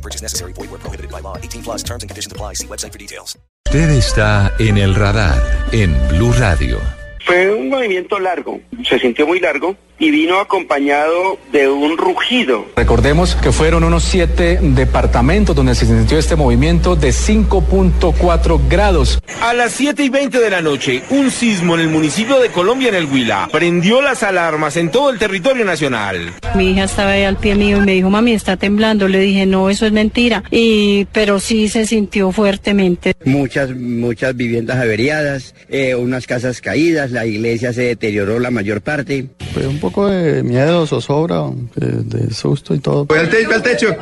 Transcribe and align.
No 0.00 0.02
purchase 0.02 0.22
necessary. 0.22 0.54
Void 0.54 0.70
where 0.70 0.80
prohibited 0.80 1.10
by 1.10 1.20
law. 1.20 1.36
18 1.36 1.62
plus 1.62 1.82
terms 1.82 2.02
and 2.02 2.08
conditions 2.08 2.32
apply. 2.32 2.54
See 2.54 2.66
website 2.66 2.92
for 2.92 2.98
details. 2.98 3.36
Usted 3.66 3.90
está 3.90 4.52
en 4.58 4.78
el 4.78 4.94
radar 4.94 5.40
en 5.72 5.94
Blue 6.08 6.32
Radio. 6.32 6.80
Fue 7.26 7.54
un 7.54 7.68
movimiento 7.68 8.18
largo, 8.18 8.60
se 8.82 8.98
sintió 8.98 9.26
muy 9.26 9.38
largo 9.38 9.76
y 10.00 10.10
vino 10.10 10.40
acompañado 10.40 11.38
de 11.52 11.68
un 11.68 11.96
rugido. 11.98 12.66
Recordemos 12.74 13.36
que 13.36 13.52
fueron 13.52 13.84
unos 13.84 14.02
siete 14.02 14.58
departamentos 14.60 15.54
donde 15.54 15.74
se 15.74 15.86
sintió 15.86 16.18
este 16.18 16.36
movimiento 16.36 16.96
de 16.96 17.10
5.4 17.10 18.60
grados. 18.68 19.20
A 19.42 19.52
las 19.52 19.72
7 19.72 20.02
y 20.02 20.08
20 20.08 20.40
de 20.40 20.50
la 20.50 20.62
noche, 20.62 21.02
un 21.10 21.30
sismo 21.30 21.74
en 21.74 21.82
el 21.82 21.88
municipio 21.88 22.40
de 22.40 22.48
Colombia, 22.48 22.88
en 22.88 22.94
el 22.94 23.04
Huila, 23.04 23.48
prendió 23.52 24.00
las 24.00 24.22
alarmas 24.22 24.76
en 24.78 24.90
todo 24.90 25.10
el 25.10 25.18
territorio 25.18 25.64
nacional. 25.66 26.32
Mi 26.54 26.70
hija 26.70 26.84
estaba 26.84 27.10
ahí 27.10 27.24
al 27.24 27.36
pie 27.36 27.54
mío 27.54 27.76
y 27.76 27.80
me 27.80 27.92
dijo, 27.92 28.08
mami, 28.08 28.32
está 28.32 28.56
temblando. 28.56 29.06
Le 29.06 29.20
dije, 29.20 29.44
no, 29.44 29.68
eso 29.68 29.84
es 29.84 29.92
mentira. 29.92 30.42
Y, 30.50 31.04
pero 31.12 31.40
sí 31.40 31.68
se 31.68 31.86
sintió 31.86 32.32
fuertemente. 32.32 33.14
Muchas, 33.26 33.76
muchas 33.76 34.34
viviendas 34.34 34.78
averiadas, 34.78 35.54
eh, 35.68 35.94
unas 35.94 36.26
casas 36.26 36.62
caídas, 36.62 37.10
la 37.10 37.26
iglesia 37.26 37.74
se 37.74 37.82
deterioró 37.82 38.38
la 38.38 38.50
mayor 38.50 38.80
parte. 38.80 39.26
Fue 39.52 39.66
un 39.66 39.78
poco 39.78 39.89
de 39.90 40.42
miedo, 40.42 40.86
zozobra, 40.86 41.50
de, 41.74 42.02
de 42.02 42.34
susto 42.34 42.74
y 42.74 42.78
todo. 42.78 43.06
Fue 43.06 43.18
al 43.18 43.28
techo, 43.28 43.54
al 43.54 43.62
techo. 43.62 43.96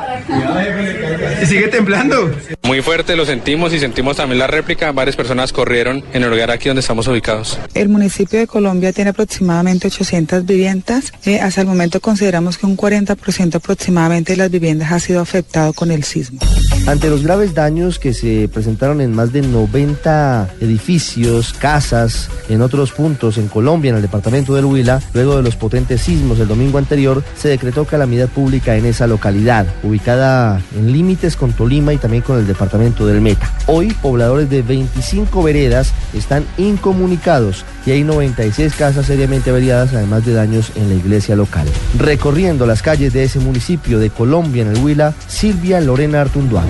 Y 1.42 1.46
sigue 1.46 1.68
temblando. 1.68 2.30
Muy 2.62 2.82
fuerte 2.82 3.16
lo 3.16 3.24
sentimos 3.24 3.72
y 3.72 3.78
sentimos 3.78 4.16
también 4.16 4.38
la 4.38 4.46
réplica. 4.46 4.92
Varias 4.92 5.16
personas 5.16 5.52
corrieron 5.52 6.04
en 6.12 6.22
el 6.22 6.30
lugar 6.30 6.50
aquí 6.50 6.68
donde 6.68 6.80
estamos 6.80 7.06
ubicados. 7.08 7.58
El 7.74 7.88
municipio 7.88 8.38
de 8.38 8.46
Colombia 8.46 8.92
tiene 8.92 9.10
aproximadamente 9.10 9.86
800 9.86 10.44
viviendas. 10.44 11.12
Eh, 11.24 11.40
hasta 11.40 11.62
el 11.62 11.66
momento 11.66 12.00
consideramos 12.00 12.58
que 12.58 12.66
un 12.66 12.76
40% 12.76 13.54
aproximadamente 13.54 14.32
de 14.32 14.36
las 14.36 14.50
viviendas 14.50 14.92
ha 14.92 15.00
sido 15.00 15.20
afectado 15.20 15.72
con 15.72 15.90
el 15.90 16.04
sismo. 16.04 16.40
Ante 16.86 17.10
los 17.10 17.22
graves 17.22 17.54
daños 17.54 17.98
que 17.98 18.14
se 18.14 18.48
presentaron 18.52 19.00
en 19.00 19.14
más 19.14 19.32
de 19.32 19.42
90 19.42 20.54
edificios, 20.60 21.52
casas, 21.52 22.30
en 22.48 22.62
otros 22.62 22.92
puntos 22.92 23.38
en 23.38 23.48
Colombia, 23.48 23.90
en 23.90 23.96
el 23.96 24.02
departamento 24.02 24.54
del 24.54 24.64
Huila, 24.64 25.00
luego 25.12 25.36
de 25.36 25.42
los 25.42 25.56
potentes 25.56 25.77
sismos 25.86 26.40
el 26.40 26.48
domingo 26.48 26.78
anterior, 26.78 27.22
se 27.36 27.48
decretó 27.48 27.84
calamidad 27.84 28.28
pública 28.28 28.76
en 28.76 28.86
esa 28.86 29.06
localidad, 29.06 29.66
ubicada 29.82 30.60
en 30.76 30.92
límites 30.92 31.36
con 31.36 31.52
Tolima 31.52 31.92
y 31.92 31.98
también 31.98 32.22
con 32.22 32.38
el 32.38 32.46
departamento 32.46 33.06
del 33.06 33.20
Meta. 33.20 33.52
Hoy, 33.66 33.94
pobladores 34.02 34.50
de 34.50 34.62
25 34.62 35.42
veredas 35.42 35.92
están 36.14 36.44
incomunicados 36.56 37.64
y 37.86 37.92
hay 37.92 38.04
96 38.04 38.74
casas 38.74 39.06
seriamente 39.06 39.50
averiadas, 39.50 39.94
además 39.94 40.24
de 40.26 40.32
daños 40.32 40.72
en 40.74 40.88
la 40.88 40.94
iglesia 40.94 41.36
local. 41.36 41.66
Recorriendo 41.96 42.66
las 42.66 42.82
calles 42.82 43.12
de 43.12 43.24
ese 43.24 43.38
municipio 43.38 43.98
de 43.98 44.10
Colombia, 44.10 44.62
en 44.62 44.68
el 44.68 44.82
Huila, 44.82 45.14
Silvia 45.26 45.80
Lorena 45.80 46.20
Artunduaga. 46.20 46.68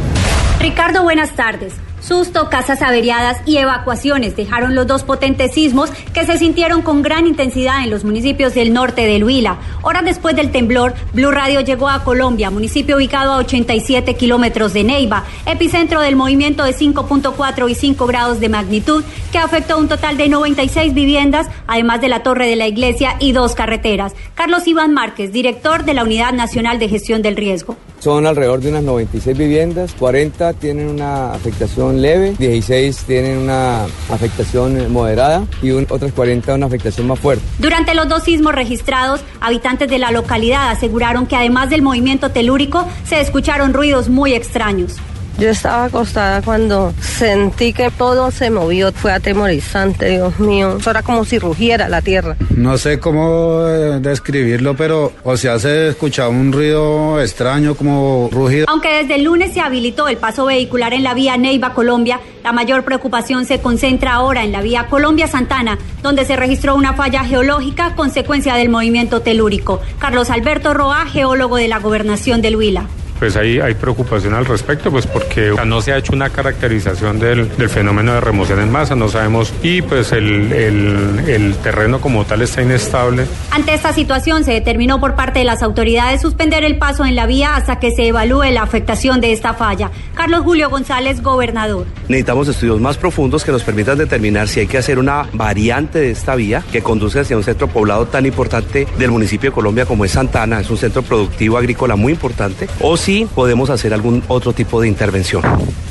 Ricardo, 0.61 1.03
buenas 1.03 1.35
tardes. 1.35 1.75
Susto, 2.09 2.49
casas 2.49 2.81
averiadas 2.81 3.37
y 3.45 3.59
evacuaciones 3.59 4.35
dejaron 4.35 4.75
los 4.75 4.87
dos 4.87 5.03
potentes 5.03 5.53
sismos 5.53 5.91
que 6.15 6.25
se 6.25 6.39
sintieron 6.39 6.81
con 6.81 7.03
gran 7.03 7.27
intensidad 7.27 7.85
en 7.85 7.91
los 7.91 8.03
municipios 8.03 8.55
del 8.55 8.73
norte 8.73 9.03
del 9.03 9.25
Huila. 9.25 9.59
Horas 9.83 10.07
después 10.07 10.35
del 10.35 10.51
temblor, 10.51 10.95
Blue 11.13 11.31
Radio 11.31 11.61
llegó 11.61 11.91
a 11.91 12.05
Colombia, 12.05 12.49
municipio 12.49 12.97
ubicado 12.97 13.33
a 13.33 13.37
87 13.37 14.15
kilómetros 14.15 14.73
de 14.73 14.85
Neiva, 14.85 15.25
epicentro 15.45 16.01
del 16.01 16.17
movimiento 16.17 16.65
de 16.65 16.75
5.4 16.75 17.71
y 17.71 17.75
5 17.75 18.07
grados 18.07 18.41
de 18.41 18.49
magnitud 18.49 19.05
que 19.31 19.37
afectó 19.37 19.77
un 19.77 19.89
total 19.89 20.17
de 20.17 20.31
96 20.31 20.95
viviendas, 20.95 21.47
además 21.67 22.01
de 22.01 22.09
la 22.09 22.23
torre 22.23 22.49
de 22.49 22.57
la 22.57 22.69
iglesia 22.69 23.17
y 23.21 23.33
dos 23.33 23.55
carreteras. 23.55 24.15
Carlos 24.35 24.67
Iván 24.67 24.95
Márquez, 24.95 25.31
director 25.31 25.85
de 25.85 25.93
la 25.93 26.05
Unidad 26.05 26.33
Nacional 26.33 26.79
de 26.79 26.89
Gestión 26.89 27.21
del 27.21 27.37
Riesgo. 27.37 27.77
Son 28.01 28.27
alrededor 28.27 28.61
de 28.61 28.71
unas 28.71 28.85
96 28.85 29.37
viviendas, 29.37 29.95
40 29.99 30.53
tienen 30.55 30.89
una 30.89 31.33
afectación 31.33 32.01
leve, 32.01 32.35
16 32.39 32.97
tienen 33.05 33.39
una 33.39 33.85
afectación 34.09 34.93
moderada 34.93 35.45
y 35.63 35.73
un, 35.73 35.87
otras 35.89 36.13
40 36.13 36.55
una 36.55 36.67
afectación 36.67 37.09
más 37.09 37.19
fuerte. 37.19 37.43
Durante 37.59 37.95
los 37.95 38.09
dos 38.09 38.23
sismos 38.23 38.55
registrados, 38.55 39.21
habitantes 39.41 39.89
de 39.89 39.99
la 39.99 40.13
localidad 40.13 40.71
aseguraron 40.71 41.27
que 41.27 41.37
además 41.37 41.71
del 41.71 41.83
movimiento 41.83 42.31
telúrico 42.31 42.87
se 43.05 43.21
escucharon 43.21 43.73
ruidos 43.73 44.09
muy 44.09 44.33
extraños. 44.33 44.97
Yo 45.39 45.51
estaba 45.51 45.85
acostada 45.85 46.43
cuando 46.43 46.93
sentí 47.01 47.73
que 47.73 47.93
todo 47.93 48.33
se 48.33 48.51
movió. 48.51 48.91
Fue 48.91 49.13
atemorizante, 49.13 50.11
Dios 50.11 50.41
mío. 50.41 50.79
Eso 50.81 50.91
era 50.91 51.03
como 51.03 51.25
si 51.25 51.39
rugiera 51.39 51.89
la 51.89 52.03
tierra. 52.03 52.37
No 52.57 52.77
sé 52.77 52.99
cómo 52.99 53.61
eh, 53.69 54.01
describirlo, 54.01 54.75
pero 54.75 55.13
o 55.23 55.37
sea, 55.37 55.61
se 55.61 55.91
escuchaba 55.91 56.31
un 56.31 56.51
ruido 56.51 57.21
extraño 57.21 57.77
como 57.77 58.29
rugido. 58.33 58.67
Aunque 58.69 58.93
desde 58.93 59.15
el 59.15 59.23
lunes 59.23 59.53
se 59.55 59.61
habilitó 59.61 60.09
el 60.09 60.17
paso 60.17 60.45
vehicular 60.45 60.93
en 60.93 61.05
la 61.05 61.15
vía 61.15 61.37
Neiva, 61.37 61.73
Colombia, 61.73 62.19
la 62.43 62.51
mayor 62.51 62.83
preocupación 62.83 63.45
se 63.45 63.61
concentra 63.61 64.15
ahora 64.15 64.43
en 64.43 64.51
la 64.51 64.61
vía 64.61 64.89
Colombia-Santana, 64.91 65.79
donde 66.03 66.25
se 66.25 66.35
registró 66.35 66.75
una 66.75 66.95
falla 66.95 67.23
geológica 67.23 67.95
consecuencia 67.95 68.55
del 68.57 68.71
movimiento 68.71 69.23
telúrico. 69.23 69.81
Carlos 70.01 70.31
Alberto 70.31 70.75
Roa, 70.75 71.07
geólogo 71.07 71.59
de 71.59 71.69
la 71.69 71.79
gobernación 71.79 72.43
del 72.43 72.57
Huila 72.57 72.89
pues 73.19 73.37
hay, 73.37 73.61
hay 73.61 73.75
preocupación 73.75 74.35
al 74.35 74.45
respecto, 74.45 74.91
pues 74.91 75.07
porque 75.07 75.55
no 75.67 75.81
se 75.81 75.93
ha 75.93 75.99
hecho 75.99 76.13
una 76.13 76.31
caracterización 76.31 77.19
del, 77.19 77.57
del 77.57 77.69
fenómeno 77.69 78.15
de 78.15 78.21
remoción 78.21 78.61
en 78.61 78.71
masa, 78.71 78.95
no 78.95 79.09
sabemos, 79.09 79.53
y 79.63 79.83
pues 79.83 80.13
el, 80.13 80.53
el, 80.53 81.25
el, 81.27 81.55
terreno 81.57 82.01
como 82.01 82.25
tal 82.25 82.43
está 82.43 82.63
inestable. 82.63 83.27
Ante 83.51 83.75
esta 83.75 83.93
situación 83.93 84.45
se 84.45 84.53
determinó 84.53 85.01
por 85.01 85.15
parte 85.15 85.41
de 85.41 85.45
las 85.45 85.63
autoridades 85.63 86.21
suspender 86.21 86.65
el 86.65 86.79
paso 86.79 87.05
en 87.05 87.17
la 87.17 87.27
vía 87.27 87.57
hasta 87.57 87.79
que 87.79 87.91
se 87.91 88.09
evalúe 88.09 88.45
la 88.53 88.63
afectación 88.63 89.21
de 89.21 89.33
esta 89.33 89.55
falla. 89.55 89.91
Carlos 90.15 90.43
Julio 90.43 90.71
González, 90.71 91.23
gobernador. 91.23 91.87
Necesitamos 92.09 92.49
estudios 92.49 92.81
más 92.81 92.97
profundos 92.97 93.45
que 93.45 93.53
nos 93.53 93.63
permitan 93.63 93.99
determinar 93.99 94.49
si 94.49 94.61
hay 94.61 94.67
que 94.67 94.79
hacer 94.79 94.99
una 94.99 95.29
variante 95.33 95.99
de 95.99 96.11
esta 96.11 96.35
vía 96.35 96.63
que 96.71 96.83
conduzca 96.83 97.21
hacia 97.21 97.37
un 97.37 97.45
centro 97.45 97.69
poblado 97.69 98.07
tan 98.07 98.27
importante 98.27 98.87
del 98.99 99.11
municipio 99.11 99.51
de 99.51 99.55
Colombia 99.55 99.87
como 99.87 100.05
es 100.05 100.13
Santana, 100.13 100.61
es 100.61 100.71
un 100.71 100.77
centro 100.77 101.03
productivo 101.03 101.59
agrícola 101.59 101.97
muy 101.97 102.13
importante, 102.13 102.69
o 102.81 102.97
si 102.97 103.08
sí 103.09 103.27
podemos 103.35 103.71
hacer 103.71 103.95
algún 103.95 104.23
otro 104.29 104.53
tipo 104.53 104.83
de 104.83 104.87
intervención. 104.87 105.43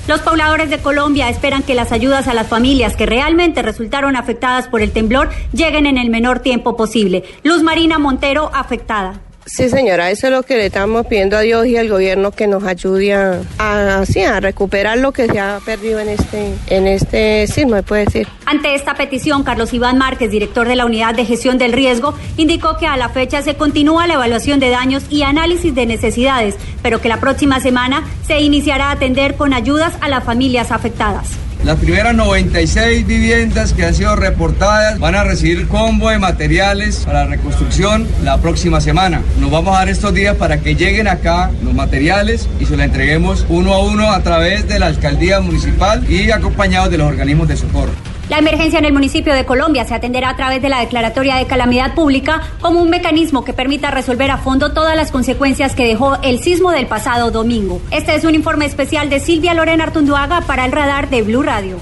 Los 0.07 0.22
pobladores 0.22 0.69
de 0.69 0.78
Colombia 0.78 1.29
esperan 1.29 1.63
que 1.63 1.73
las 1.73 1.91
ayudas 1.91 2.28
a 2.28 2.35
las 2.35 2.45
familias 2.45 2.95
que 2.95 3.07
realmente 3.07 3.63
resultaron 3.63 4.16
afectadas 4.16 4.67
por 4.67 4.83
el 4.83 4.91
temblor 4.91 5.31
lleguen 5.51 5.88
en 5.88 5.97
el 5.97 6.11
menor 6.11 6.41
tiempo 6.41 6.78
posible. 6.78 7.23
Luz 7.41 7.63
Marina 7.63 7.97
Montero, 7.97 8.51
afectada. 8.53 9.26
Sí, 9.47 9.69
señora, 9.69 10.12
eso 10.12 10.28
es 10.28 10.34
lo 10.34 10.44
que 10.44 10.58
le 10.58 10.66
estamos 10.66 11.08
pidiendo 11.08 11.38
a 11.38 11.40
Dios 11.40 11.66
y 11.68 11.78
al 11.78 11.88
gobierno 11.88 12.31
que 12.31 12.47
nos 12.47 12.66
ayude 12.66 13.13
a, 13.13 13.40
a, 13.58 14.02
a 14.02 14.40
recuperar 14.41 14.97
lo 14.97 15.13
que 15.13 15.28
se 15.28 15.40
ha 15.40 15.59
perdido 15.66 16.02
en 16.02 16.09
este, 16.09 16.53
en 16.68 16.85
este 16.85 17.47
sismo, 17.47 17.81
puede 17.81 18.06
decir. 18.06 18.28
Ante 18.46 18.75
esta 18.75 18.96
petición, 18.96 19.44
Carlos 19.44 19.74
Iván 19.74 19.97
Márquez, 19.97 20.31
director 20.31 20.68
de 20.68 20.75
la 20.75 20.85
Unidad 20.85 21.16
de 21.16 21.24
Gestión 21.24 21.58
del 21.58 21.72
Riesgo, 21.72 22.13
indicó 22.35 22.75
que 22.78 22.88
a 22.88 22.97
la 22.97 23.08
fecha 23.08 23.41
se 23.41 23.56
continúa 23.56 24.06
la 24.06 24.16
evaluación 24.16 24.59
de 24.59 24.69
daños 24.69 25.06
y 25.09 25.24
análisis 25.24 25.74
de 25.74 25.85
necesidades, 25.85 26.56
pero 26.84 27.00
que 27.00 27.08
la 27.08 27.22
próxima 27.22 27.62
semana 27.62 28.03
se 28.28 28.41
iniciará 28.41 28.90
a 28.90 28.91
atender 28.91 29.35
con 29.35 29.53
ayudas 29.53 29.94
a 30.02 30.09
las 30.09 30.25
familias 30.25 30.74
afectadas. 30.74 31.47
Las 31.63 31.78
primeras 31.79 32.16
96 32.16 33.05
viviendas 33.05 33.73
que 33.73 33.85
han 33.85 33.93
sido 33.93 34.16
reportadas 34.16 34.99
van 34.99 35.16
a 35.16 35.23
recibir 35.23 35.67
combo 35.67 36.09
de 36.09 36.20
materiales 36.20 37.03
para 37.05 37.26
reconstrucción 37.26 38.08
la 38.23 38.37
próxima 38.37 38.79
semana. 38.79 39.22
Nos 39.40 39.52
vamos 39.52 39.76
a 39.76 39.79
dar 39.79 39.90
estos 39.90 40.14
días 40.14 40.35
para 40.35 40.61
que 40.61 40.76
lleguen 40.76 41.08
acá 41.08 41.52
los 41.64 41.73
materiales 41.73 42.47
y 42.59 42.66
se 42.66 42.78
los 42.78 42.85
entreguemos 42.85 43.46
uno 43.49 43.73
a 43.73 43.84
uno 43.84 44.11
a 44.11 44.22
través 44.22 44.67
de 44.67 44.79
la 44.79 44.87
alcaldía 44.87 45.41
municipal 45.41 46.09
y 46.09 46.31
acompañados 46.31 46.90
de 46.90 46.99
los 46.99 47.08
organismos 47.08 47.47
de 47.47 47.58
socorro. 47.58 47.91
La 48.29 48.40
emergencia 48.40 48.79
en 48.79 48.85
el 48.85 48.94
municipio 48.94 49.34
de 49.34 49.46
Colombia 49.46 49.85
se 49.85 49.96
atenderá 49.96 50.29
a 50.29 50.35
través 50.35 50.62
de 50.62 50.68
la 50.68 50.79
declaratoria 50.79 51.35
de 51.38 51.47
calamidad 51.47 51.96
pública 51.96 52.41
como 52.59 52.82
un 52.82 52.90
mecanismo 52.90 53.46
que 53.46 53.53
permita 53.53 53.90
resolver 53.90 54.32
a 54.32 54.38
fondo 54.38 54.74
todas 54.74 54.97
las 54.97 55.12
consecuencias 55.12 55.76
que 55.76 55.88
dejó 55.88 56.18
el 56.24 56.40
sismo 56.40 56.72
del 56.72 56.88
pasado 56.88 57.32
domingo. 57.32 57.82
Este 57.90 58.16
es 58.16 58.26
un 58.26 58.35
informe 58.35 58.66
especial 58.66 59.09
de 59.09 59.22
Silvia 59.22 59.53
Lorena 59.53 59.85
Artunduaga 59.85 60.41
para 60.41 60.66
el 60.66 60.74
radar 60.74 61.09
de 61.09 61.22
Blue 61.22 61.44
Radio. 61.44 61.78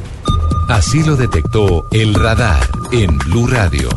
Así 0.70 1.04
lo 1.04 1.16
detectó 1.16 1.88
el 1.92 2.14
radar 2.14 2.62
en 2.92 3.18
Blue 3.20 3.48
Radio. 3.48 3.90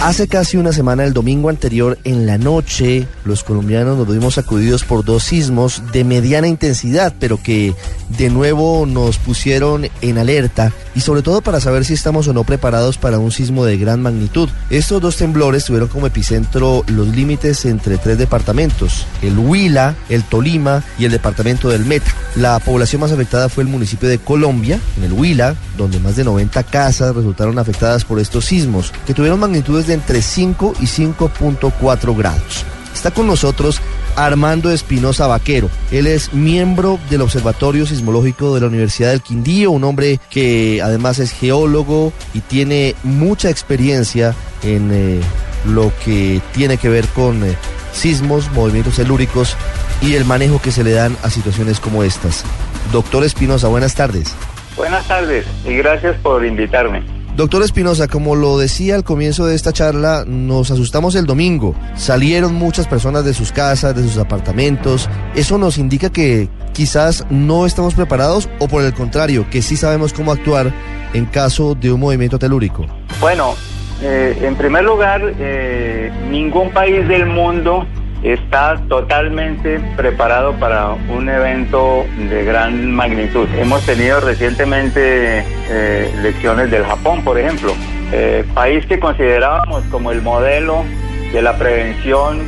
Hace 0.00 0.28
casi 0.28 0.56
una 0.56 0.72
semana, 0.72 1.04
el 1.04 1.14
domingo 1.14 1.48
anterior, 1.48 1.98
en 2.04 2.26
la 2.26 2.36
noche, 2.36 3.08
los 3.24 3.42
colombianos 3.42 3.96
nos 3.96 4.06
vimos 4.06 4.34
sacudidos 4.34 4.84
por 4.84 5.04
dos 5.04 5.24
sismos 5.24 5.82
de 5.92 6.04
mediana 6.04 6.46
intensidad, 6.46 7.14
pero 7.18 7.42
que 7.42 7.74
de 8.08 8.30
nuevo 8.30 8.86
nos 8.86 9.18
pusieron 9.18 9.88
en 10.00 10.18
alerta 10.18 10.72
y 10.94 11.00
sobre 11.00 11.22
todo 11.22 11.40
para 11.40 11.60
saber 11.60 11.84
si 11.84 11.94
estamos 11.94 12.28
o 12.28 12.32
no 12.32 12.44
preparados 12.44 12.98
para 12.98 13.18
un 13.18 13.32
sismo 13.32 13.64
de 13.64 13.76
gran 13.76 14.02
magnitud. 14.02 14.48
Estos 14.70 15.00
dos 15.00 15.16
temblores 15.16 15.64
tuvieron 15.64 15.88
como 15.88 16.06
epicentro 16.06 16.84
los 16.86 17.08
límites 17.08 17.64
entre 17.64 17.98
tres 17.98 18.18
departamentos, 18.18 19.06
el 19.22 19.38
Huila, 19.38 19.94
el 20.08 20.22
Tolima 20.24 20.82
y 20.98 21.04
el 21.04 21.12
departamento 21.12 21.68
del 21.68 21.84
Meta. 21.84 22.12
La 22.36 22.58
población 22.58 23.00
más 23.00 23.12
afectada 23.12 23.48
fue 23.48 23.64
el 23.64 23.68
municipio 23.68 24.08
de 24.08 24.18
Colombia, 24.18 24.80
en 24.96 25.04
el 25.04 25.12
Huila, 25.12 25.54
donde 25.76 25.98
más 26.00 26.16
de 26.16 26.24
90 26.24 26.62
casas 26.64 27.14
resultaron 27.14 27.58
afectadas 27.58 28.04
por 28.04 28.18
estos 28.20 28.44
sismos, 28.46 28.92
que 29.06 29.14
tuvieron 29.14 29.40
magnitudes 29.40 29.86
de 29.86 29.94
entre 29.94 30.22
5 30.22 30.74
y 30.80 30.84
5.4 30.84 32.16
grados. 32.16 32.64
Está 32.94 33.10
con 33.10 33.26
nosotros 33.26 33.80
Armando 34.16 34.70
Espinosa 34.70 35.26
Vaquero. 35.26 35.70
Él 35.92 36.06
es 36.06 36.32
miembro 36.32 36.98
del 37.10 37.22
Observatorio 37.22 37.86
Sismológico 37.86 38.54
de 38.54 38.62
la 38.62 38.66
Universidad 38.66 39.10
del 39.10 39.22
Quindío, 39.22 39.70
un 39.70 39.84
hombre 39.84 40.18
que 40.30 40.80
además 40.82 41.18
es 41.18 41.32
geólogo 41.32 42.12
y 42.34 42.40
tiene 42.40 42.94
mucha 43.02 43.50
experiencia 43.50 44.34
en 44.62 44.90
eh, 44.92 45.20
lo 45.66 45.92
que 46.04 46.40
tiene 46.52 46.78
que 46.78 46.88
ver 46.88 47.06
con 47.08 47.44
eh, 47.44 47.56
sismos, 47.92 48.50
movimientos 48.52 48.96
telúricos 48.96 49.56
y 50.02 50.14
el 50.14 50.24
manejo 50.24 50.60
que 50.60 50.72
se 50.72 50.84
le 50.84 50.92
dan 50.92 51.16
a 51.22 51.30
situaciones 51.30 51.80
como 51.80 52.02
estas. 52.02 52.44
Doctor 52.92 53.24
Espinosa, 53.24 53.68
buenas 53.68 53.94
tardes. 53.94 54.34
Buenas 54.76 55.06
tardes 55.08 55.46
y 55.64 55.76
gracias 55.76 56.16
por 56.18 56.44
invitarme. 56.44 57.15
Doctor 57.36 57.62
Espinosa, 57.62 58.08
como 58.08 58.34
lo 58.34 58.56
decía 58.56 58.94
al 58.94 59.04
comienzo 59.04 59.44
de 59.44 59.54
esta 59.54 59.70
charla, 59.70 60.24
nos 60.26 60.70
asustamos 60.70 61.14
el 61.16 61.26
domingo. 61.26 61.74
Salieron 61.94 62.54
muchas 62.54 62.88
personas 62.88 63.26
de 63.26 63.34
sus 63.34 63.52
casas, 63.52 63.94
de 63.94 64.02
sus 64.02 64.16
apartamentos. 64.16 65.10
¿Eso 65.34 65.58
nos 65.58 65.76
indica 65.76 66.08
que 66.08 66.48
quizás 66.72 67.26
no 67.28 67.66
estamos 67.66 67.92
preparados 67.92 68.48
o 68.58 68.68
por 68.68 68.82
el 68.82 68.94
contrario, 68.94 69.46
que 69.50 69.60
sí 69.60 69.76
sabemos 69.76 70.14
cómo 70.14 70.32
actuar 70.32 70.72
en 71.12 71.26
caso 71.26 71.74
de 71.74 71.92
un 71.92 72.00
movimiento 72.00 72.38
telúrico? 72.38 72.86
Bueno, 73.20 73.54
eh, 74.00 74.38
en 74.40 74.56
primer 74.56 74.84
lugar, 74.84 75.20
eh, 75.38 76.10
ningún 76.30 76.70
país 76.70 77.06
del 77.06 77.26
mundo 77.26 77.86
está 78.22 78.76
totalmente 78.88 79.80
preparado 79.96 80.52
para 80.54 80.92
un 80.92 81.28
evento 81.28 82.04
de 82.28 82.44
gran 82.44 82.92
magnitud. 82.92 83.46
Hemos 83.58 83.84
tenido 83.84 84.20
recientemente 84.20 85.44
eh, 85.68 86.12
lecciones 86.22 86.70
del 86.70 86.84
Japón, 86.84 87.22
por 87.22 87.38
ejemplo, 87.38 87.72
eh, 88.12 88.44
país 88.54 88.86
que 88.86 88.98
considerábamos 88.98 89.84
como 89.90 90.10
el 90.12 90.22
modelo 90.22 90.84
de 91.32 91.42
la 91.42 91.56
prevención 91.58 92.40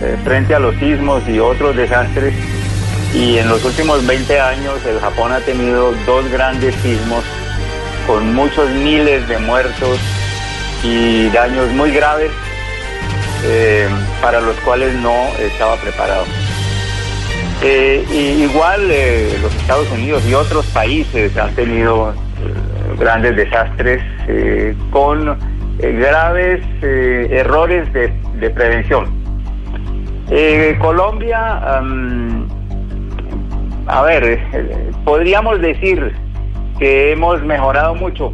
eh, 0.00 0.16
frente 0.24 0.54
a 0.54 0.58
los 0.58 0.74
sismos 0.76 1.22
y 1.28 1.38
otros 1.38 1.76
desastres. 1.76 2.34
Y 3.14 3.38
en 3.38 3.48
los 3.48 3.64
últimos 3.64 4.04
20 4.06 4.40
años 4.40 4.84
el 4.86 4.98
Japón 4.98 5.32
ha 5.32 5.40
tenido 5.40 5.92
dos 6.04 6.28
grandes 6.32 6.74
sismos 6.76 7.22
con 8.06 8.34
muchos 8.34 8.68
miles 8.70 9.28
de 9.28 9.38
muertos 9.38 9.98
y 10.82 11.28
daños 11.30 11.70
muy 11.70 11.92
graves 11.92 12.30
eh, 13.46 13.86
para 14.22 14.40
los 14.40 14.56
cuales 14.60 14.94
no 14.94 15.26
estaba 15.38 15.76
preparado. 15.76 16.24
Eh, 17.62 18.04
igual 18.40 18.90
eh, 18.90 19.38
los 19.42 19.54
Estados 19.54 19.90
Unidos 19.90 20.24
y 20.26 20.34
otros 20.34 20.64
países 20.66 21.36
han 21.36 21.54
tenido 21.54 22.14
grandes 22.98 23.36
desastres 23.36 24.02
con 24.90 25.38
graves 25.78 26.62
errores 26.82 27.92
de, 27.92 28.50
prevención. 28.50 29.06
Colombia, 30.78 31.60
a 33.86 34.02
ver, 34.02 34.40
podríamos 35.04 35.60
decir 35.60 36.14
que 36.78 37.12
hemos 37.12 37.42
mejorado 37.42 37.94
mucho 37.94 38.32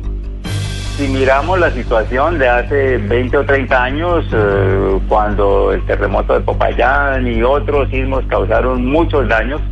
si 1.00 1.08
miramos 1.08 1.58
la 1.58 1.72
situación 1.72 2.38
de 2.38 2.46
hace 2.46 2.98
20 2.98 3.38
o 3.38 3.46
30 3.46 3.82
años, 3.82 4.26
eh, 4.34 5.00
cuando 5.08 5.72
el 5.72 5.82
terremoto 5.86 6.34
de 6.34 6.40
Popayán 6.40 7.26
y 7.26 7.42
otros 7.42 7.88
sismos 7.88 8.22
causaron 8.28 8.84
muchos 8.84 9.26
daños, 9.26 9.62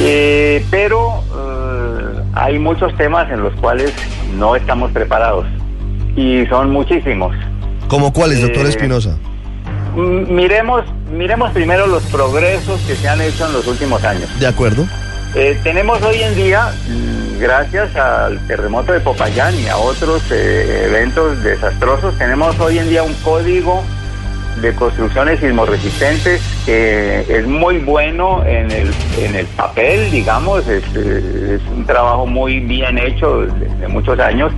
eh, 0.00 0.64
pero 0.68 1.22
eh, 1.36 2.22
hay 2.32 2.58
muchos 2.58 2.92
temas 2.96 3.30
en 3.30 3.44
los 3.44 3.54
cuales 3.60 3.94
no 4.36 4.56
estamos 4.56 4.90
preparados 4.90 5.46
y 6.16 6.44
son 6.46 6.72
muchísimos. 6.72 7.36
¿Como 7.86 8.12
cuáles, 8.12 8.42
doctor 8.42 8.66
Espinosa? 8.66 9.16
Miremos, 9.94 10.82
miremos 11.12 11.52
primero 11.52 11.86
los 11.86 12.02
progresos 12.06 12.80
que 12.80 12.96
se 12.96 13.08
han 13.08 13.20
hecho 13.20 13.46
en 13.46 13.52
los 13.52 13.68
últimos 13.68 14.02
años. 14.02 14.28
De 14.40 14.48
acuerdo. 14.48 14.88
tenemos 15.62 16.02
hoy 16.02 16.20
en 16.20 16.34
día 16.34 16.72
gracias 17.38 17.94
al 17.96 18.38
terremoto 18.46 18.92
de 18.92 19.00
Popayán 19.00 19.54
y 19.58 19.68
a 19.68 19.76
otros 19.76 20.22
eh, 20.30 20.86
eventos 20.86 21.42
desastrosos, 21.42 22.16
tenemos 22.18 22.58
hoy 22.60 22.78
en 22.78 22.88
día 22.88 23.02
un 23.02 23.14
código 23.14 23.82
de 24.60 24.74
construcciones 24.74 25.40
sismoresistentes 25.40 26.40
que 26.64 27.20
es 27.28 27.46
muy 27.46 27.78
bueno 27.78 28.44
en 28.44 28.70
el, 28.70 28.90
en 29.18 29.34
el 29.34 29.46
papel, 29.46 30.10
digamos, 30.10 30.66
es, 30.68 30.84
un 31.74 31.84
trabajo 31.86 32.26
muy 32.26 32.60
bien 32.60 32.98
hecho 32.98 33.42
desde 33.42 33.88
muchos 33.88 34.18
años, 34.18 34.52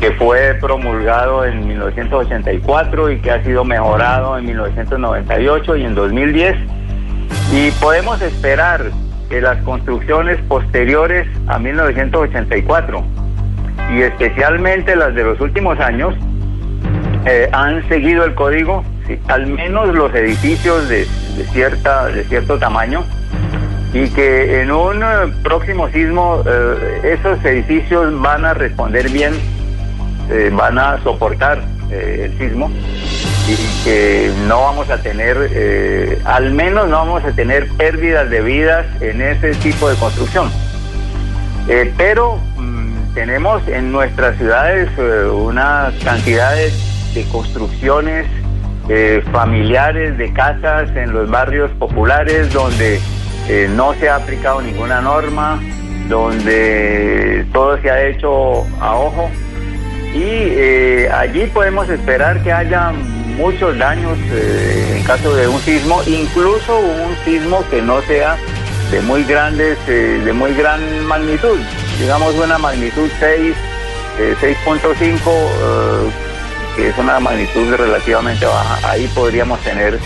que 0.00 0.12
fue 0.12 0.54
promulgado 0.60 1.44
en 1.44 1.66
1984 1.66 3.12
y 3.12 3.20
que 3.20 3.30
ha 3.30 3.44
sido 3.44 3.64
mejorado 3.64 4.38
en 4.38 4.46
1998 4.46 5.76
y 5.76 5.84
en 5.84 5.94
2010. 5.94 6.56
Y 7.52 7.70
podemos 7.72 8.20
esperar 8.22 8.90
las 9.40 9.62
construcciones 9.62 10.38
posteriores 10.48 11.26
a 11.46 11.58
1984 11.58 13.04
y 13.94 14.02
especialmente 14.02 14.96
las 14.96 15.14
de 15.14 15.24
los 15.24 15.40
últimos 15.40 15.78
años 15.80 16.14
eh, 17.24 17.48
han 17.52 17.86
seguido 17.88 18.24
el 18.24 18.34
código, 18.34 18.84
al 19.28 19.46
menos 19.46 19.94
los 19.94 20.14
edificios 20.14 20.88
de, 20.88 21.04
cierta, 21.52 22.06
de 22.06 22.24
cierto 22.24 22.58
tamaño, 22.58 23.04
y 23.92 24.08
que 24.08 24.62
en 24.62 24.72
un 24.72 25.02
eh, 25.02 25.06
próximo 25.42 25.88
sismo 25.88 26.42
eh, 26.46 27.16
esos 27.18 27.44
edificios 27.44 28.20
van 28.20 28.44
a 28.44 28.54
responder 28.54 29.08
bien, 29.10 29.34
van 30.52 30.78
a 30.78 30.98
soportar 31.02 31.62
el 31.90 32.38
sismo 32.38 32.70
y 33.48 33.84
que 33.84 34.32
no 34.46 34.60
vamos 34.60 34.88
a 34.90 34.98
tener, 34.98 35.48
eh, 35.50 36.18
al 36.24 36.52
menos 36.52 36.88
no 36.88 36.96
vamos 36.96 37.24
a 37.24 37.32
tener 37.32 37.68
pérdidas 37.70 38.30
de 38.30 38.40
vidas 38.40 38.86
en 39.00 39.20
ese 39.20 39.54
tipo 39.54 39.88
de 39.88 39.96
construcción. 39.96 40.50
Eh, 41.68 41.92
pero 41.96 42.38
mm, 42.56 43.14
tenemos 43.14 43.66
en 43.68 43.90
nuestras 43.90 44.36
ciudades 44.36 44.88
eh, 44.96 45.24
una 45.26 45.92
cantidad 46.04 46.54
de, 46.54 46.72
construcciones 47.30 48.26
familiares, 49.32 50.18
de 50.18 50.32
casas 50.32 50.90
en 50.96 51.12
los 51.12 51.30
barrios 51.30 51.70
populares 51.72 52.52
donde 52.52 53.00
no 53.76 53.94
se 53.94 54.08
ha 54.08 54.16
aplicado 54.16 54.60
ninguna 54.60 55.00
norma, 55.00 55.60
donde 56.08 57.46
todo 57.52 57.80
se 57.80 57.90
ha 57.90 58.02
hecho 58.02 58.66
a 58.80 58.96
ojo. 58.96 59.30
Y 60.14 61.06
allí 61.06 61.46
podemos 61.52 61.88
esperar 61.90 62.42
que 62.42 62.50
haya 62.50 62.92
muchos 63.36 63.76
daños 63.78 64.18
eh, 64.30 64.96
en 64.98 65.04
caso 65.04 65.34
de 65.34 65.48
un 65.48 65.60
sismo, 65.60 66.02
incluso 66.06 66.78
un 66.78 67.14
sismo 67.24 67.64
que 67.70 67.82
no 67.82 68.00
sea 68.02 68.36
de 68.90 69.00
muy 69.02 69.24
grandes, 69.24 69.78
eh, 69.88 70.20
de 70.24 70.32
muy 70.32 70.54
gran 70.54 71.04
magnitud, 71.06 71.58
digamos 71.98 72.34
una 72.34 72.58
magnitud 72.58 73.08
6, 73.18 73.54
6.5, 74.40 74.90
eh, 74.98 76.10
que 76.76 76.88
es 76.88 76.98
una 76.98 77.20
magnitud 77.20 77.74
relativamente 77.74 78.46
baja, 78.46 78.90
ahí 78.90 79.08
podríamos 79.14 79.58
tener 79.60 79.98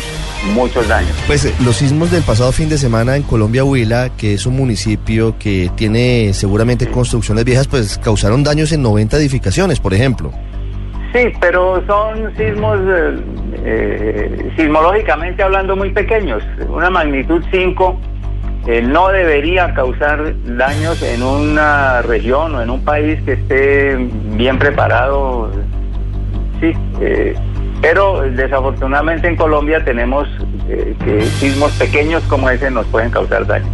muchos 0.54 0.86
daños. 0.88 1.12
Pues 1.26 1.48
los 1.60 1.76
sismos 1.76 2.10
del 2.10 2.22
pasado 2.22 2.52
fin 2.52 2.68
de 2.68 2.78
semana 2.78 3.16
en 3.16 3.22
Colombia 3.22 3.64
Huila, 3.64 4.10
que 4.16 4.34
es 4.34 4.46
un 4.46 4.56
municipio 4.56 5.36
que 5.38 5.70
tiene 5.76 6.32
seguramente 6.34 6.88
construcciones 6.88 7.44
viejas, 7.44 7.66
pues 7.66 7.98
causaron 7.98 8.44
daños 8.44 8.72
en 8.72 8.82
90 8.82 9.16
edificaciones, 9.16 9.80
por 9.80 9.94
ejemplo. 9.94 10.32
Sí, 11.12 11.32
pero 11.40 11.82
son 11.86 12.36
sismos 12.36 12.78
eh, 12.80 13.16
eh, 13.64 14.52
sismológicamente 14.56 15.42
hablando 15.42 15.76
muy 15.76 15.90
pequeños. 15.90 16.42
Una 16.68 16.90
magnitud 16.90 17.42
5 17.50 18.00
eh, 18.66 18.82
no 18.82 19.08
debería 19.08 19.72
causar 19.74 20.34
daños 20.44 21.02
en 21.02 21.22
una 21.22 22.02
región 22.02 22.54
o 22.54 22.62
en 22.62 22.70
un 22.70 22.84
país 22.84 23.20
que 23.22 23.34
esté 23.34 23.96
bien 24.36 24.58
preparado. 24.58 25.50
Sí, 26.60 26.72
pero 27.82 28.22
desafortunadamente 28.22 29.28
en 29.28 29.36
Colombia 29.36 29.84
tenemos 29.84 30.26
que 30.66 31.22
sismos 31.38 31.70
pequeños 31.72 32.22
como 32.24 32.48
ese 32.48 32.70
nos 32.70 32.86
pueden 32.86 33.10
causar 33.10 33.46
daño. 33.46 33.66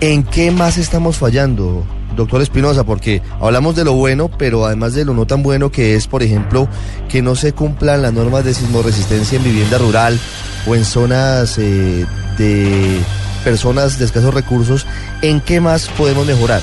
¿En 0.00 0.22
qué 0.22 0.52
más 0.52 0.78
estamos 0.78 1.18
fallando? 1.18 1.84
Doctor 2.18 2.42
Espinosa, 2.42 2.84
porque 2.84 3.22
hablamos 3.40 3.76
de 3.76 3.84
lo 3.84 3.94
bueno, 3.94 4.28
pero 4.28 4.66
además 4.66 4.92
de 4.92 5.04
lo 5.04 5.14
no 5.14 5.24
tan 5.24 5.42
bueno 5.42 5.70
que 5.70 5.94
es, 5.94 6.08
por 6.08 6.22
ejemplo, 6.22 6.68
que 7.08 7.22
no 7.22 7.36
se 7.36 7.52
cumplan 7.52 8.02
las 8.02 8.12
normas 8.12 8.44
de 8.44 8.52
sismoresistencia 8.52 9.38
en 9.38 9.44
vivienda 9.44 9.78
rural 9.78 10.18
o 10.66 10.74
en 10.74 10.84
zonas 10.84 11.58
eh, 11.58 12.04
de 12.36 13.00
personas 13.44 14.00
de 14.00 14.04
escasos 14.04 14.34
recursos, 14.34 14.84
¿en 15.22 15.40
qué 15.40 15.60
más 15.60 15.88
podemos 15.90 16.26
mejorar? 16.26 16.60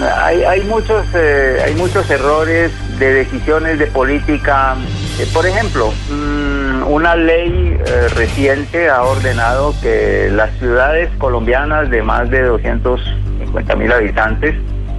Hay, 0.00 0.42
hay 0.42 0.62
muchos 0.62 1.04
eh, 1.14 1.62
hay 1.64 1.74
muchos 1.74 2.08
errores 2.10 2.72
de 2.98 3.12
decisiones 3.12 3.78
de 3.78 3.86
política. 3.86 4.76
Eh, 5.20 5.28
por 5.32 5.46
ejemplo, 5.46 5.92
mm, 6.10 6.90
una 6.90 7.14
ley 7.16 7.78
reciente 8.16 8.88
ha 8.88 9.02
ordenado 9.02 9.74
que 9.82 10.30
las 10.32 10.50
ciudades 10.58 11.10
colombianas 11.18 11.90
de 11.90 12.02
más 12.02 12.30
de 12.30 12.40
250 13.54 13.76
mil 13.76 13.92
habitantes, 13.92 14.54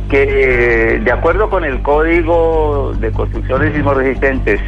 que 0.09 1.01
de 1.03 1.11
acuerdo 1.11 1.49
con 1.49 1.63
el 1.65 1.81
Código 1.81 2.93
de 2.99 3.11
Construcciones 3.11 3.73
Sismoresistentes, 3.73 4.61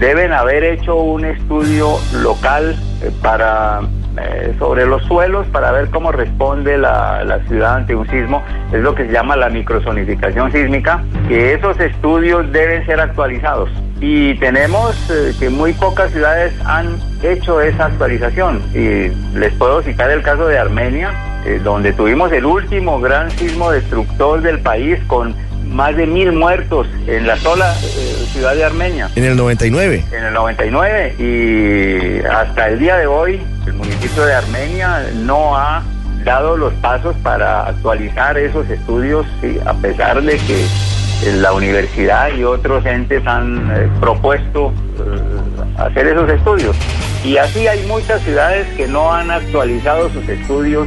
deben 0.00 0.32
haber 0.32 0.64
hecho 0.64 0.96
un 0.96 1.24
estudio 1.24 1.96
local 2.20 2.76
para 3.22 3.80
eh, 4.18 4.54
sobre 4.58 4.86
los 4.86 5.02
suelos 5.04 5.46
para 5.48 5.72
ver 5.72 5.90
cómo 5.90 6.10
responde 6.10 6.78
la, 6.78 7.22
la, 7.24 7.38
ciudad 7.40 7.74
ante 7.74 7.94
un 7.94 8.08
sismo. 8.08 8.42
Es 8.72 8.80
lo 8.80 8.94
que 8.94 9.04
se 9.04 9.12
llama 9.12 9.36
la 9.36 9.50
microzonificación 9.50 10.50
sísmica, 10.52 11.04
que 11.28 11.52
esos 11.52 11.78
estudios 11.80 12.50
deben 12.50 12.86
ser 12.86 12.98
actualizados. 12.98 13.68
Y 14.00 14.34
tenemos 14.38 14.94
eh, 15.10 15.34
que 15.38 15.50
muy 15.50 15.74
pocas 15.74 16.12
ciudades 16.12 16.54
han 16.64 16.98
hecho 17.22 17.60
esa 17.60 17.86
actualización. 17.86 18.62
Y 18.72 19.08
les 19.38 19.52
puedo 19.54 19.82
citar 19.82 20.10
el 20.10 20.22
caso 20.22 20.46
de 20.46 20.58
Armenia, 20.58 21.12
eh, 21.46 21.60
donde 21.62 21.92
tuvimos 21.92 22.32
el 22.32 22.44
último 22.44 23.00
gran 23.00 23.30
sismo 23.30 23.70
destructor 23.70 24.42
del 24.42 24.58
país 24.60 24.98
con 25.06 25.34
más 25.70 25.96
de 25.96 26.06
mil 26.06 26.32
muertos 26.32 26.86
en 27.06 27.26
la 27.26 27.36
sola 27.36 27.72
ciudad 27.74 28.54
de 28.54 28.64
Armenia. 28.64 29.10
En 29.14 29.24
el 29.24 29.36
99. 29.36 30.04
En 30.12 30.24
el 30.24 30.34
99 30.34 31.14
y 31.18 32.26
hasta 32.26 32.68
el 32.68 32.78
día 32.78 32.96
de 32.96 33.06
hoy 33.06 33.40
el 33.66 33.72
municipio 33.74 34.24
de 34.24 34.34
Armenia 34.34 35.06
no 35.14 35.56
ha 35.56 35.82
dado 36.24 36.56
los 36.56 36.74
pasos 36.74 37.14
para 37.22 37.66
actualizar 37.68 38.36
esos 38.36 38.68
estudios, 38.68 39.26
a 39.64 39.74
pesar 39.74 40.20
de 40.22 40.36
que 40.38 40.64
eh, 41.24 41.32
la 41.32 41.52
universidad 41.52 42.28
y 42.36 42.44
otros 42.44 42.84
entes 42.84 43.26
han 43.26 43.70
eh, 43.70 43.88
propuesto 44.00 44.72
eh, 44.98 45.20
hacer 45.78 46.06
esos 46.06 46.28
estudios. 46.30 46.76
Y 47.24 47.38
así 47.38 47.66
hay 47.66 47.84
muchas 47.86 48.22
ciudades 48.22 48.68
que 48.76 48.86
no 48.86 49.12
han 49.12 49.30
actualizado 49.32 50.08
sus 50.10 50.28
estudios. 50.28 50.86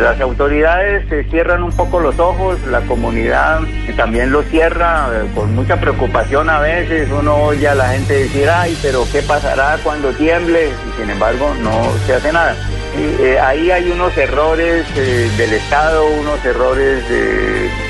las 0.00 0.20
autoridades 0.20 1.08
se 1.08 1.22
cierran 1.24 1.62
un 1.62 1.70
poco 1.70 2.00
los 2.00 2.18
ojos, 2.18 2.58
la 2.70 2.80
comunidad 2.82 3.60
también 3.96 4.32
lo 4.32 4.42
cierra 4.42 5.08
con 5.34 5.54
mucha 5.54 5.80
preocupación 5.80 6.50
a 6.50 6.58
veces. 6.58 7.08
Uno 7.12 7.36
oye 7.36 7.68
a 7.68 7.74
la 7.76 7.90
gente 7.90 8.14
decir, 8.14 8.48
ay, 8.48 8.76
pero 8.82 9.04
¿qué 9.12 9.22
pasará 9.22 9.78
cuando 9.84 10.10
tiemble? 10.10 10.70
Y 10.70 11.00
sin 11.00 11.10
embargo 11.10 11.54
no 11.62 11.70
se 12.06 12.14
hace 12.14 12.32
nada. 12.32 12.56
Ahí 13.44 13.70
hay 13.70 13.90
unos 13.92 14.16
errores 14.18 14.84
del 14.96 15.52
Estado, 15.52 16.04
unos 16.20 16.44
errores 16.44 17.04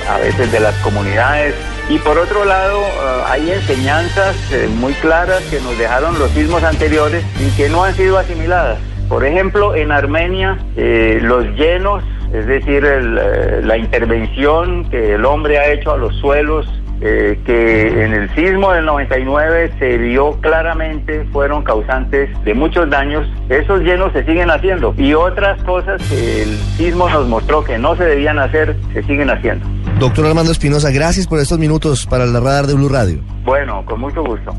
a 0.06 0.18
veces 0.18 0.52
de 0.52 0.60
las 0.60 0.74
comunidades 0.76 1.54
y 1.90 1.98
por 1.98 2.16
otro 2.18 2.44
lado, 2.44 2.78
eh, 2.82 3.22
hay 3.26 3.50
enseñanzas 3.50 4.36
eh, 4.52 4.68
muy 4.78 4.92
claras 4.94 5.42
que 5.50 5.60
nos 5.60 5.76
dejaron 5.76 6.16
los 6.20 6.30
sismos 6.30 6.62
anteriores 6.62 7.24
y 7.40 7.50
que 7.56 7.68
no 7.68 7.82
han 7.82 7.94
sido 7.94 8.16
asimiladas. 8.16 8.78
Por 9.08 9.24
ejemplo, 9.24 9.74
en 9.74 9.90
Armenia, 9.90 10.56
eh, 10.76 11.18
los 11.20 11.44
llenos, 11.56 12.04
es 12.32 12.46
decir, 12.46 12.84
la 12.84 13.76
intervención 13.76 14.88
que 14.88 15.14
el 15.14 15.24
hombre 15.24 15.58
ha 15.58 15.72
hecho 15.72 15.90
a 15.90 15.96
los 15.96 16.14
suelos 16.20 16.64
eh, 17.00 17.40
que 17.44 18.04
en 18.04 18.12
el 18.12 18.34
sismo 18.34 18.72
del 18.72 18.84
99 18.84 19.72
se 19.78 19.98
vio 19.98 20.32
claramente 20.40 21.24
fueron 21.32 21.62
causantes 21.62 22.28
de 22.44 22.54
muchos 22.54 22.88
daños. 22.90 23.26
Esos 23.48 23.80
llenos 23.80 24.12
se 24.12 24.24
siguen 24.24 24.50
haciendo 24.50 24.94
y 24.96 25.14
otras 25.14 25.62
cosas 25.62 26.00
que 26.08 26.42
el 26.42 26.58
sismo 26.76 27.08
nos 27.08 27.26
mostró 27.26 27.64
que 27.64 27.78
no 27.78 27.96
se 27.96 28.04
debían 28.04 28.38
hacer, 28.38 28.76
se 28.92 29.02
siguen 29.04 29.30
haciendo. 29.30 29.66
Doctor 29.98 30.26
Armando 30.26 30.52
Espinosa, 30.52 30.90
gracias 30.90 31.26
por 31.26 31.40
estos 31.40 31.58
minutos 31.58 32.06
para 32.06 32.26
la 32.26 32.40
radar 32.40 32.66
de 32.66 32.74
Blue 32.74 32.88
Radio. 32.88 33.20
Bueno, 33.44 33.84
con 33.84 34.00
mucho 34.00 34.22
gusto. 34.22 34.54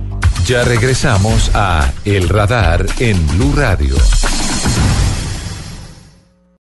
Ya 0.46 0.64
regresamos 0.64 1.52
a 1.54 1.92
El 2.04 2.28
Radar 2.28 2.86
en 3.00 3.16
Blue 3.28 3.54
Radio. 3.56 3.96